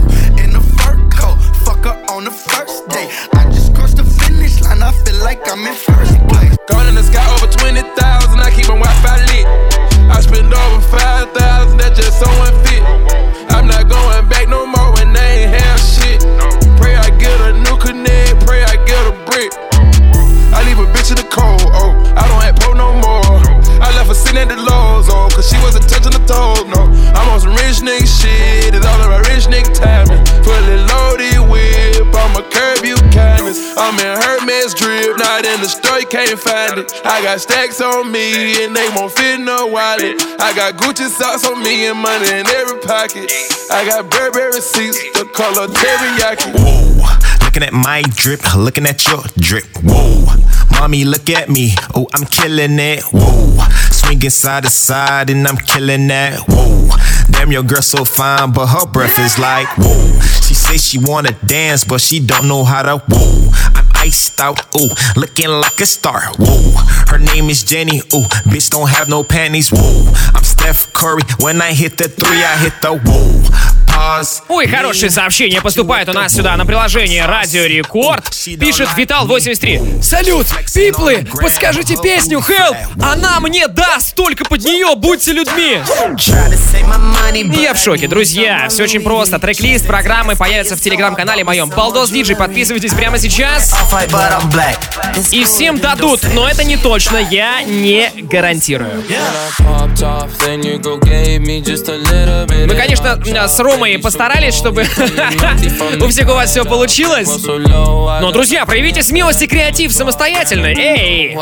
[36.77, 37.05] Can't it.
[37.05, 40.21] I got stacks on me, and they won't fit no wallet.
[40.39, 43.31] I got Gucci socks on me, and money in every pocket.
[43.71, 46.53] I got Burberry receipts, the color teriyaki.
[46.55, 49.65] Whoa, Looking at my drip, looking at your drip.
[49.83, 50.25] Whoa,
[50.79, 51.73] mommy, look at me.
[51.95, 53.03] Oh, I'm killing it.
[53.11, 53.57] Whoa,
[53.91, 56.39] swinging side to side, and I'm killing that.
[56.47, 56.89] Whoa,
[57.31, 60.19] damn, your girl so fine, but her breath is like whoa.
[60.47, 62.97] She say she wanna dance, but she don't know how to.
[63.09, 66.21] Whoa, I'm iced out, ooh, looking like a star.
[66.39, 66.71] Whoa,
[67.11, 69.69] her name is Jenny, ooh, bitch don't have no panties.
[69.69, 71.23] Whoa, I'm Steph Curry.
[71.41, 73.86] When I hit the three, I hit the whoa.
[74.47, 78.29] Ой, хорошие сообщения поступают у нас сюда на приложение Радио Рекорд.
[78.59, 80.01] Пишет Витал83.
[80.01, 82.77] Салют, пиплы, подскажите песню Help.
[83.01, 85.79] Она мне даст, только под нее будьте людьми.
[87.61, 88.67] Я в шоке, друзья.
[88.69, 89.39] Все очень просто.
[89.39, 91.69] Трек-лист программы появится в телеграм-канале моем.
[91.69, 93.73] Балдос Диджей, подписывайтесь прямо сейчас.
[95.31, 99.03] И всем дадут, но это не точно, я не гарантирую.
[102.67, 104.81] Мы, конечно, с Ромой постарались, чтобы
[106.01, 107.29] у всех у вас все получилось.
[107.45, 110.67] Но, друзья, проявите смелость и креатив самостоятельно.
[110.67, 111.33] Эй!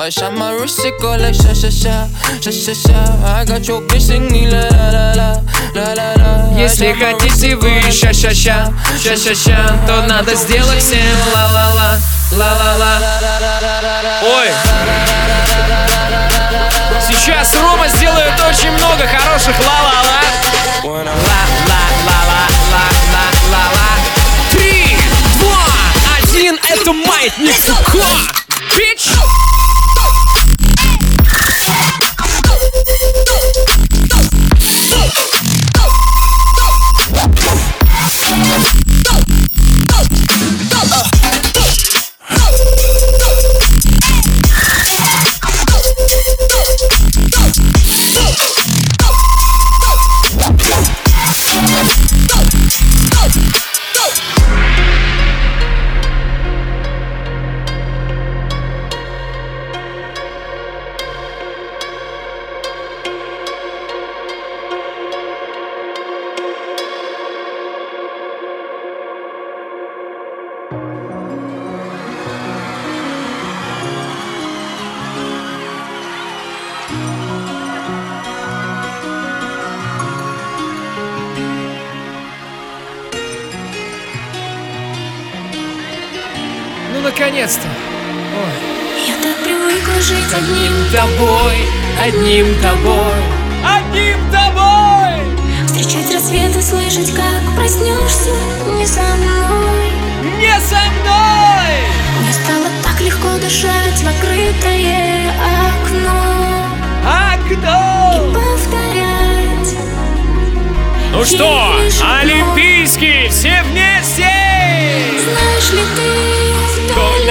[6.58, 8.72] Если хотите вы ша-ша-ша,
[9.04, 11.00] ша-ша-ша, то надо сделать всем
[11.34, 11.98] ла-ла-ла,
[12.32, 13.00] ла-ла-ла.
[14.24, 14.48] Ой!
[17.08, 20.22] Сейчас Рома сделает очень много хороших ла-ла-ла.
[26.86, 28.45] Один, это маятник Фуко!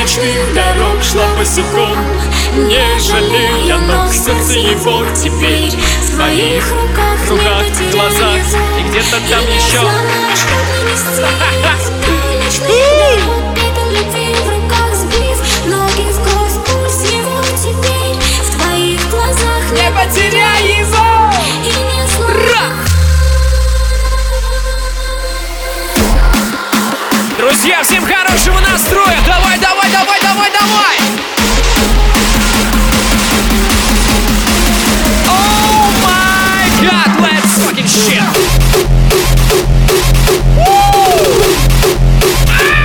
[0.05, 1.97] Ночных дорог шла босиком
[2.69, 5.71] Не жалея ног, сердце его теперь
[6.03, 8.39] В твоих руках, руках, глазах
[8.79, 9.81] И где-то там еще
[19.73, 21.15] Не потеряй его!
[27.39, 29.19] Друзья, всем хорошего настроя!
[29.27, 29.59] Давай,
[30.35, 30.97] давай, давай, давай, давай!
[35.29, 38.25] Oh my god, let's fucking shit!
[42.55, 42.84] Россия,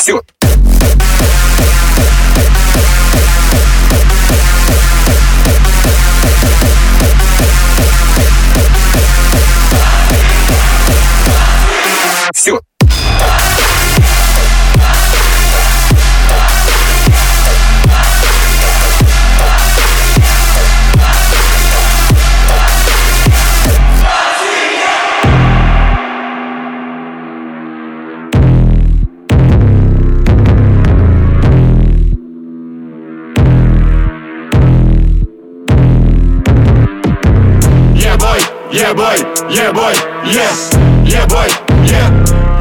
[0.00, 0.22] все.
[39.50, 39.92] Yeah boy,
[40.24, 40.52] yeah,
[41.04, 41.48] yeah boy,
[41.84, 42.08] yeah,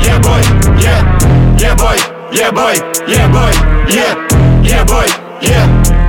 [0.02, 0.42] yeah boy,
[0.82, 1.02] yeah,
[1.58, 1.96] yeah boy,
[2.32, 2.74] yeah boy,
[3.08, 3.52] yeah boy,
[3.90, 4.16] yeah,
[4.64, 5.06] yeah boy,
[5.42, 5.66] yeah,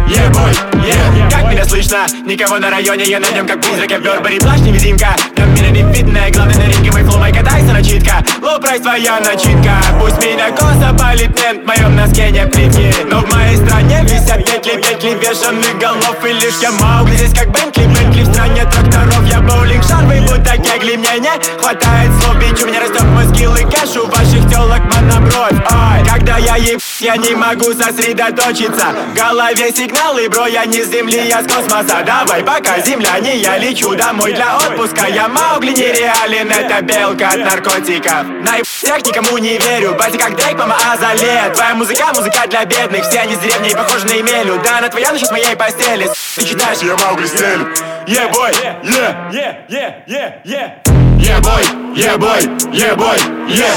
[0.09, 0.53] yeah boy,
[0.87, 1.40] yeah.
[1.51, 2.07] Меня слышно?
[2.27, 4.39] Никого на районе, я на нем как призрак, я в Бербери.
[4.39, 8.25] Плащ невидимка Там меня не видно, главное на ринге мой флоу, мой катайся начитка.
[8.41, 12.95] Лоу прайс твоя начитка Пусть меня косо палит мент, в моем носке не плитки.
[13.11, 16.25] Но в моей стране висят петли, петли вешанных голов.
[16.25, 18.23] И лишь я Маугли здесь как Бентли, Бентли.
[18.23, 22.69] В стране тракторов Я боулинг шар, вы будто кегли, мне не хватает слов Бич, у
[22.69, 27.17] меня растет мой скилл и кэш, у ваших телок монобровь Ой, когда я еб, я
[27.17, 28.95] не могу сосредоточиться.
[29.13, 32.03] В голове сигналы, бро, я не с земли, я с космоса.
[32.05, 35.07] Давай, пока земляне, я лечу домой для отпуска.
[35.09, 38.27] Я Маугли нереален, это белка от наркотиков.
[38.43, 43.09] Наеб всех никому не верю, батя как Дрейк, мама Азале Твоя музыка, музыка для бедных,
[43.09, 46.45] все они с деревни похожи на Емелю Да, на твоя ночь с моей постели, ты
[46.45, 47.69] читаешь, я Маугли стелю
[48.07, 50.83] Yeah, boy, yeah, yeah, yeah, yeah, yeah
[51.19, 51.63] Yeah boy,
[51.95, 52.41] yeah boy,
[52.73, 53.17] yeah boy,
[53.49, 53.77] yeah,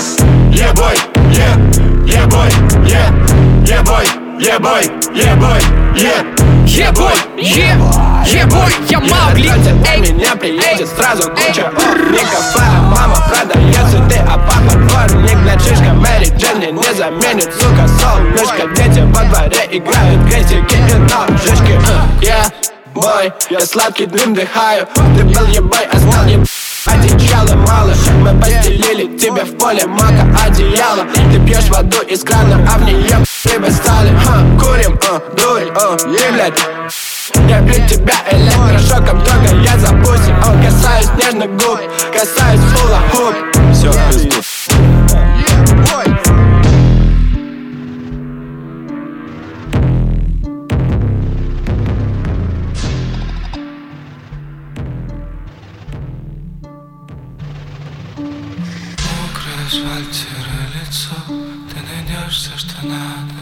[0.51, 0.95] yeah boy,
[5.95, 7.13] yeah, yeah boy,
[8.89, 9.49] я Маугли,
[9.91, 11.67] эй, меня приедет сразу куча.
[11.67, 17.87] орников Твоя мама продает цветы, а папа дворник Блядь, шишка Мэри Дженни не заменит, сука,
[17.87, 20.29] солнышко Дети во дворе играют.
[20.29, 21.79] Крестики и ножички
[22.21, 22.53] Yeah,
[22.93, 24.87] бой, я сладкий дым дыхаю.
[25.17, 26.45] Ты был ебой, а стал еб...
[26.85, 31.05] Одеяла мало, мы постелили тебе в поле мака одеяло.
[31.31, 34.09] Ты пьешь воду из крана, а в нее рыбы стали.
[34.25, 40.63] Ха, Курим, а, дурь, а, и, я бью тебя электрошоком, только я за пуси О,
[40.63, 41.79] касаюсь нежных губ,
[42.11, 43.35] касаюсь фула хуп.
[43.73, 44.43] Все, пизду
[62.23, 63.33] Ты найдешь все, что надо.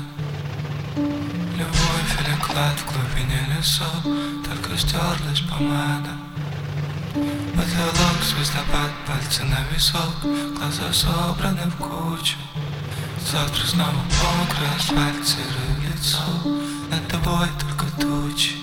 [0.95, 6.11] Любовь или клад в глубине лесов Только стерлась помада.
[7.13, 10.15] Потолок, звездопад, пальцы на висок
[10.57, 12.37] Глаза собраны в кучу.
[13.31, 16.23] Завтра снова мокрое асфальт, серое лицо
[16.89, 18.55] Над тобой только тучи.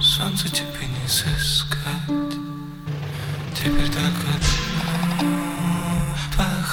[0.00, 2.38] Солнце тебе не сыскать.
[3.54, 4.51] Теперь только твоя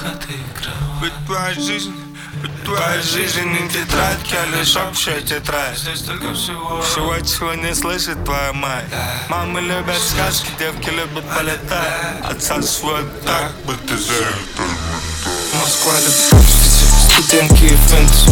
[0.00, 1.94] хата и кровать Ведь твоя жизнь,
[2.42, 3.44] ведь твоя жизнь.
[3.44, 5.78] не тетрадь, а лишь общая тетрадь.
[5.78, 8.86] Здесь только всего Всего, чего не слышит твоя мать.
[9.28, 14.68] Мамы любят сказки, девки любят полетать Отсасывают так, будто зеркало
[15.60, 16.46] Москва любит
[17.12, 18.30] студентки и фэнтези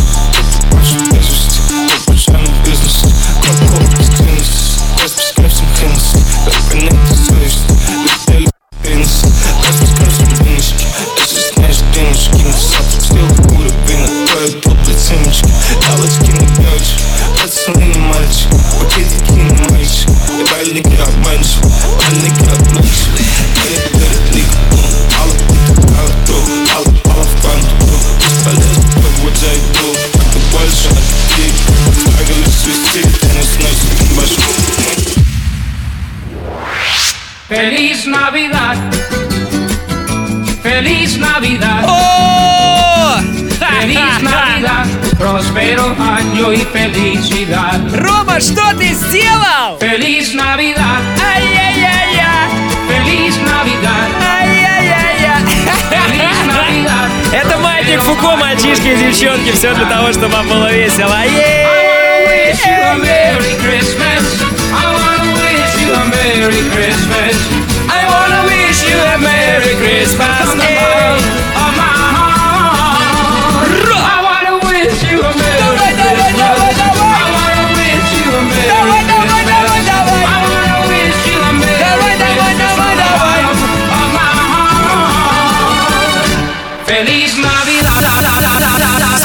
[0.73, 1.61] Ваши тяжести,
[2.07, 3.03] популярный бизнес
[3.43, 7.65] Коп-коп, стинус, космос, кэпсом, хеннесси Как понять, совесть,
[8.27, 8.51] летели
[8.83, 9.29] пенис
[49.09, 49.79] сделал?
[49.81, 51.03] Feliz Navidad.
[51.35, 52.49] Ай-яй-яй-яй.
[52.89, 54.09] Feliz Navidad.
[54.41, 55.43] Ай-яй-яй-яй.
[55.91, 57.09] Feliz Navidad.
[57.33, 59.53] Это Маятник Фуко, мальчишки и девчонки.
[59.53, 61.17] Все для того, чтобы вам было весело.
[62.29, 64.25] Wish you a Merry Christmas.
[64.73, 67.37] I wanna wish you a Merry Christmas.
[67.91, 68.09] I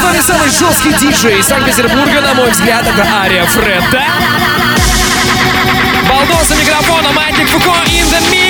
[0.04, 4.02] вами самый жесткий диджей из Санкт-Петербурга, на мой взгляд, это Ария Фредда.
[6.08, 8.43] Балдос за микрофоном, Маятник Фуко in the mix.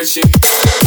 [0.00, 0.79] With you.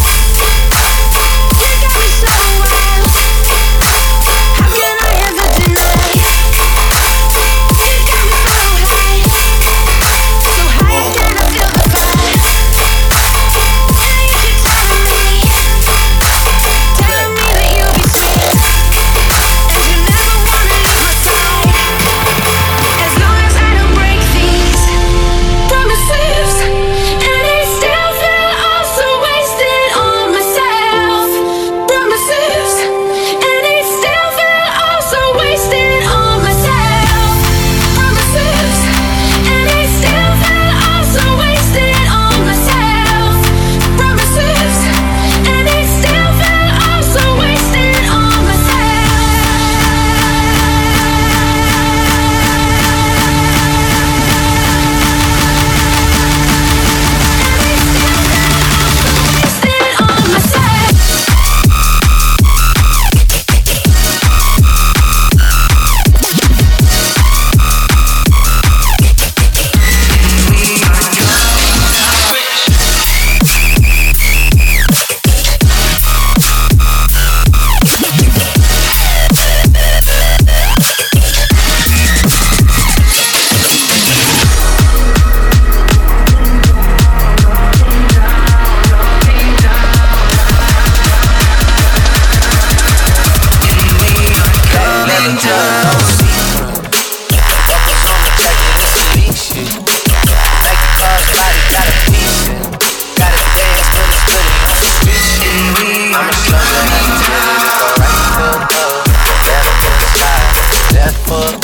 [111.34, 111.64] Up,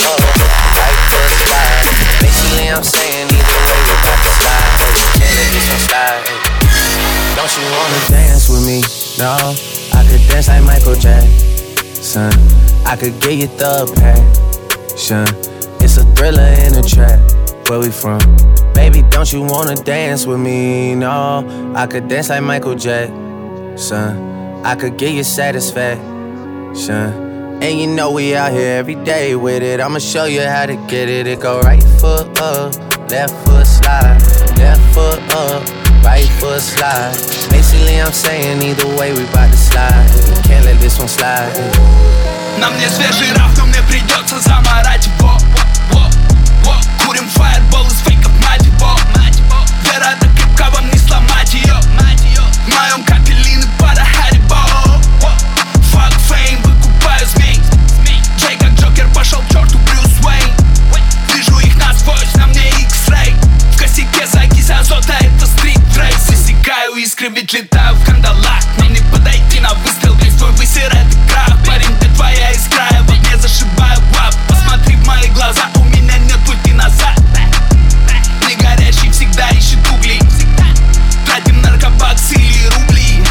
[1.47, 1.85] slide.
[2.21, 4.73] Basically, I'm saying either way we got to slide.
[5.19, 6.23] Can't slide.
[7.35, 8.81] Don't you wanna dance with me?
[9.17, 9.35] No,
[9.93, 12.31] I could dance like Michael Jackson.
[12.85, 15.27] I could get you the passion.
[15.81, 17.19] It's a thriller in a trap.
[17.69, 18.19] Where we from?
[18.73, 20.95] Baby, don't you wanna dance with me?
[20.95, 21.43] No,
[21.75, 24.17] I could dance like Michael Jackson.
[24.65, 27.28] I could get you satisfaction.
[27.62, 29.80] And you know we out here every day with it.
[29.80, 31.26] I'ma show you how to get it.
[31.26, 32.74] It go right foot up,
[33.10, 34.20] left foot slide,
[34.58, 35.62] left foot up,
[36.04, 37.14] right foot slide.
[37.50, 40.06] Basically, I'm saying either way we bout to slide.
[40.44, 41.52] Can't let this one slide.
[42.60, 45.36] На мне свежий раф, но мне придется заморать его
[45.90, 46.08] Во,
[46.62, 47.57] во, Курим фаербол
[67.09, 68.61] искры, ведь летаю в кандалах.
[68.77, 71.57] Нам не подойти на выстрел, твой высер это крах.
[71.65, 76.19] Парень, ты твоя искра, я в огне зашибаю глав Посмотри в мои глаза, у меня
[76.19, 77.17] нет пути назад.
[78.47, 80.19] Не горящий всегда ищет угли.
[81.25, 83.23] Тратим наркобаксы или рубли.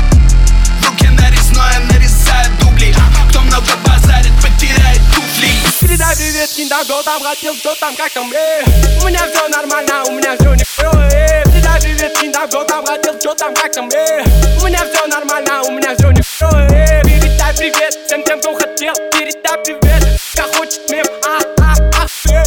[0.80, 2.92] В руке нарезное, нарезаю дубли.
[3.28, 5.50] Кто много базарит, потеряет туфли.
[5.80, 8.64] Передай привет, Киндаго, там хотел, что там, как там, э?
[9.00, 13.34] У меня все нормально, у меня все не э Передай привет, Киндаго, там хотел, что
[13.34, 14.22] там, как там, э
[14.62, 18.94] У меня все нормально, у меня все не э Передай привет всем тем, кто хотел
[19.12, 22.42] Передай привет, как хочет мем, а, а, а, э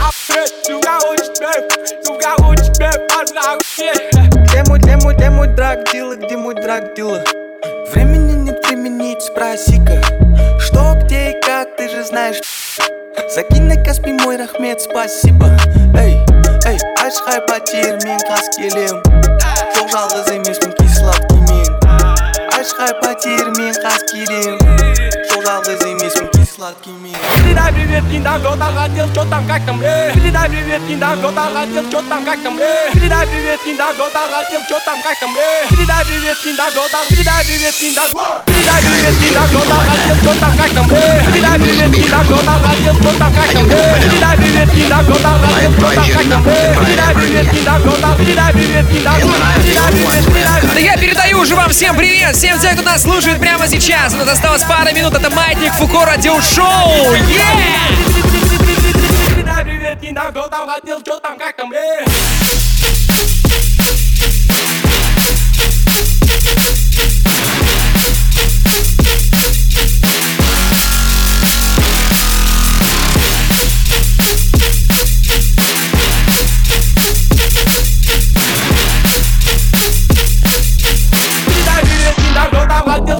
[0.00, 3.92] А, э, сука, хочет мем, сука, хочет мем, а, э
[4.44, 7.24] Где мой, где мой, где мой драг-дилер, где мой драг-дилер?
[7.92, 10.02] Времени нет применить, спроси-ка.
[10.58, 12.40] Что, где и как, ты же знаешь.
[13.34, 15.46] Закинь на Каспий мой рахмет, спасибо.
[15.98, 16.16] Эй,
[16.64, 18.18] эй, ашхай потерь, мен
[18.66, 19.05] Lileu.
[27.96, 32.02] Привет, Киндаго, там хотел, что там, как там, э Передай привет, Киндаго, там хотел, что
[32.02, 36.04] там, как там, э Передай привет, Киндаго, там хотел, что там, как там, э Передай
[36.04, 40.86] привет, Киндаго, там, передай привет, Киндаго Передай привет, Киндаго, там хотел, что там, как там,
[40.92, 45.40] э Передай привет, Киндаго, там хотел, что там, как там, э Передай привет, Киндаго, там
[45.40, 49.26] хотел, что там, как там, э Передай привет, Киндаго, там, передай привет, Киндаго
[49.64, 53.40] Передай привет, передай Да я передаю уже вам всем привет, всем тем, кто нас слушает
[53.40, 54.12] прямо сейчас.
[54.12, 57.14] У нас осталось пара минут, это Маятник Фуко Радиошоу.
[57.24, 57.85] Yeah!
[59.64, 62.04] Привет, не нам, кто там хотел, что там, как там, э!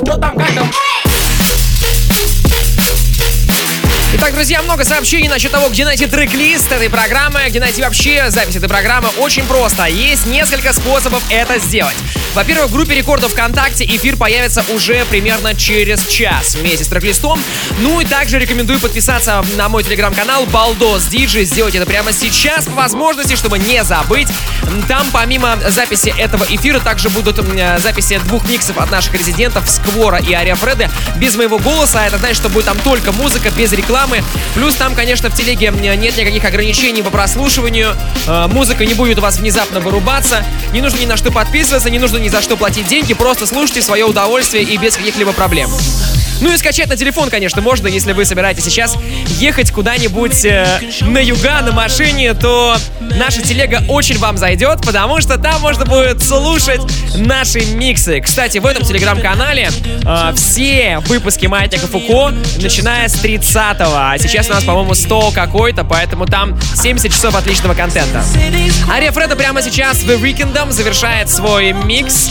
[0.05, 0.71] Что там, как там?
[4.37, 8.69] Друзья, много сообщений насчет того, где найти трек-лист этой программы, где найти вообще запись этой
[8.69, 9.09] программы.
[9.19, 9.87] Очень просто.
[9.87, 11.95] Есть несколько способов это сделать.
[12.35, 17.43] Во-первых, в группе рекордов ВКонтакте эфир появится уже примерно через час вместе с трек-листом.
[17.81, 21.45] Ну и также рекомендую подписаться на мой телеграм-канал Балдос Диджи.
[21.45, 24.29] Сделать это прямо сейчас по возможности, чтобы не забыть.
[24.89, 30.19] Там помимо записи этого эфира также будут м, записи двух миксов от наших резидентов Сквора
[30.19, 32.07] и Ария Фреда без моего голоса.
[32.07, 34.06] Это значит, что будет там только музыка, без рекламы.
[34.55, 37.95] Плюс там, конечно, в телеге нет никаких ограничений по прослушиванию.
[38.27, 40.45] Э, Музыка не будет у вас внезапно вырубаться.
[40.73, 43.15] Не нужно ни на что подписываться, не нужно ни за что платить деньги.
[43.15, 45.71] Просто слушайте свое удовольствие и без каких-либо проблем.
[46.41, 48.97] Ну и скачать на телефон, конечно, можно, если вы собираетесь сейчас
[49.39, 55.39] ехать куда-нибудь э, на юга на машине, то наша телега очень вам зайдет, потому что
[55.39, 56.81] там можно будет слушать
[57.17, 58.21] наши миксы.
[58.21, 59.71] Кстати, в этом телеграм-канале
[60.05, 65.85] э, все выпуски Маятника Фуко, начиная с 30-го, а сейчас у нас, по-моему, 100 какой-то,
[65.85, 68.23] поэтому там 70 часов отличного контента.
[68.91, 72.31] Ария Фреда прямо сейчас в Weekendом завершает свой микс.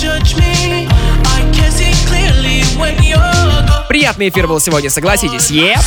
[3.96, 5.50] Приятный эфир был сегодня, согласитесь.
[5.50, 5.80] Еп.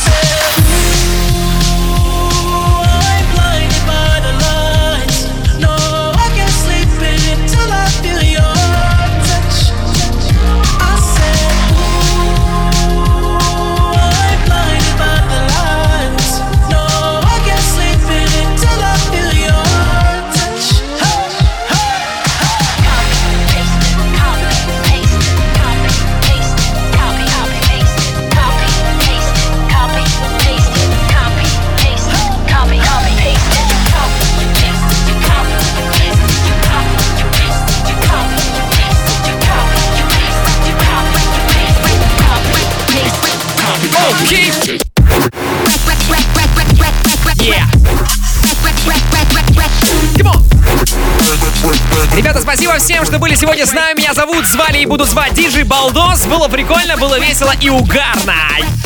[52.99, 53.99] Всем, что были сегодня с нами.
[53.99, 56.25] Меня зовут, звали и буду звать Диджей Балдос.
[56.25, 58.35] Было прикольно, было весело и угарно.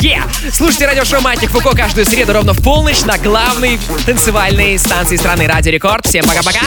[0.00, 0.22] Yeah.
[0.52, 5.72] Слушайте радиошоу Матик Фуко каждую среду ровно в полночь на главной танцевальной станции страны Радио
[5.72, 6.06] Рекорд.
[6.06, 6.60] Всем пока-пока.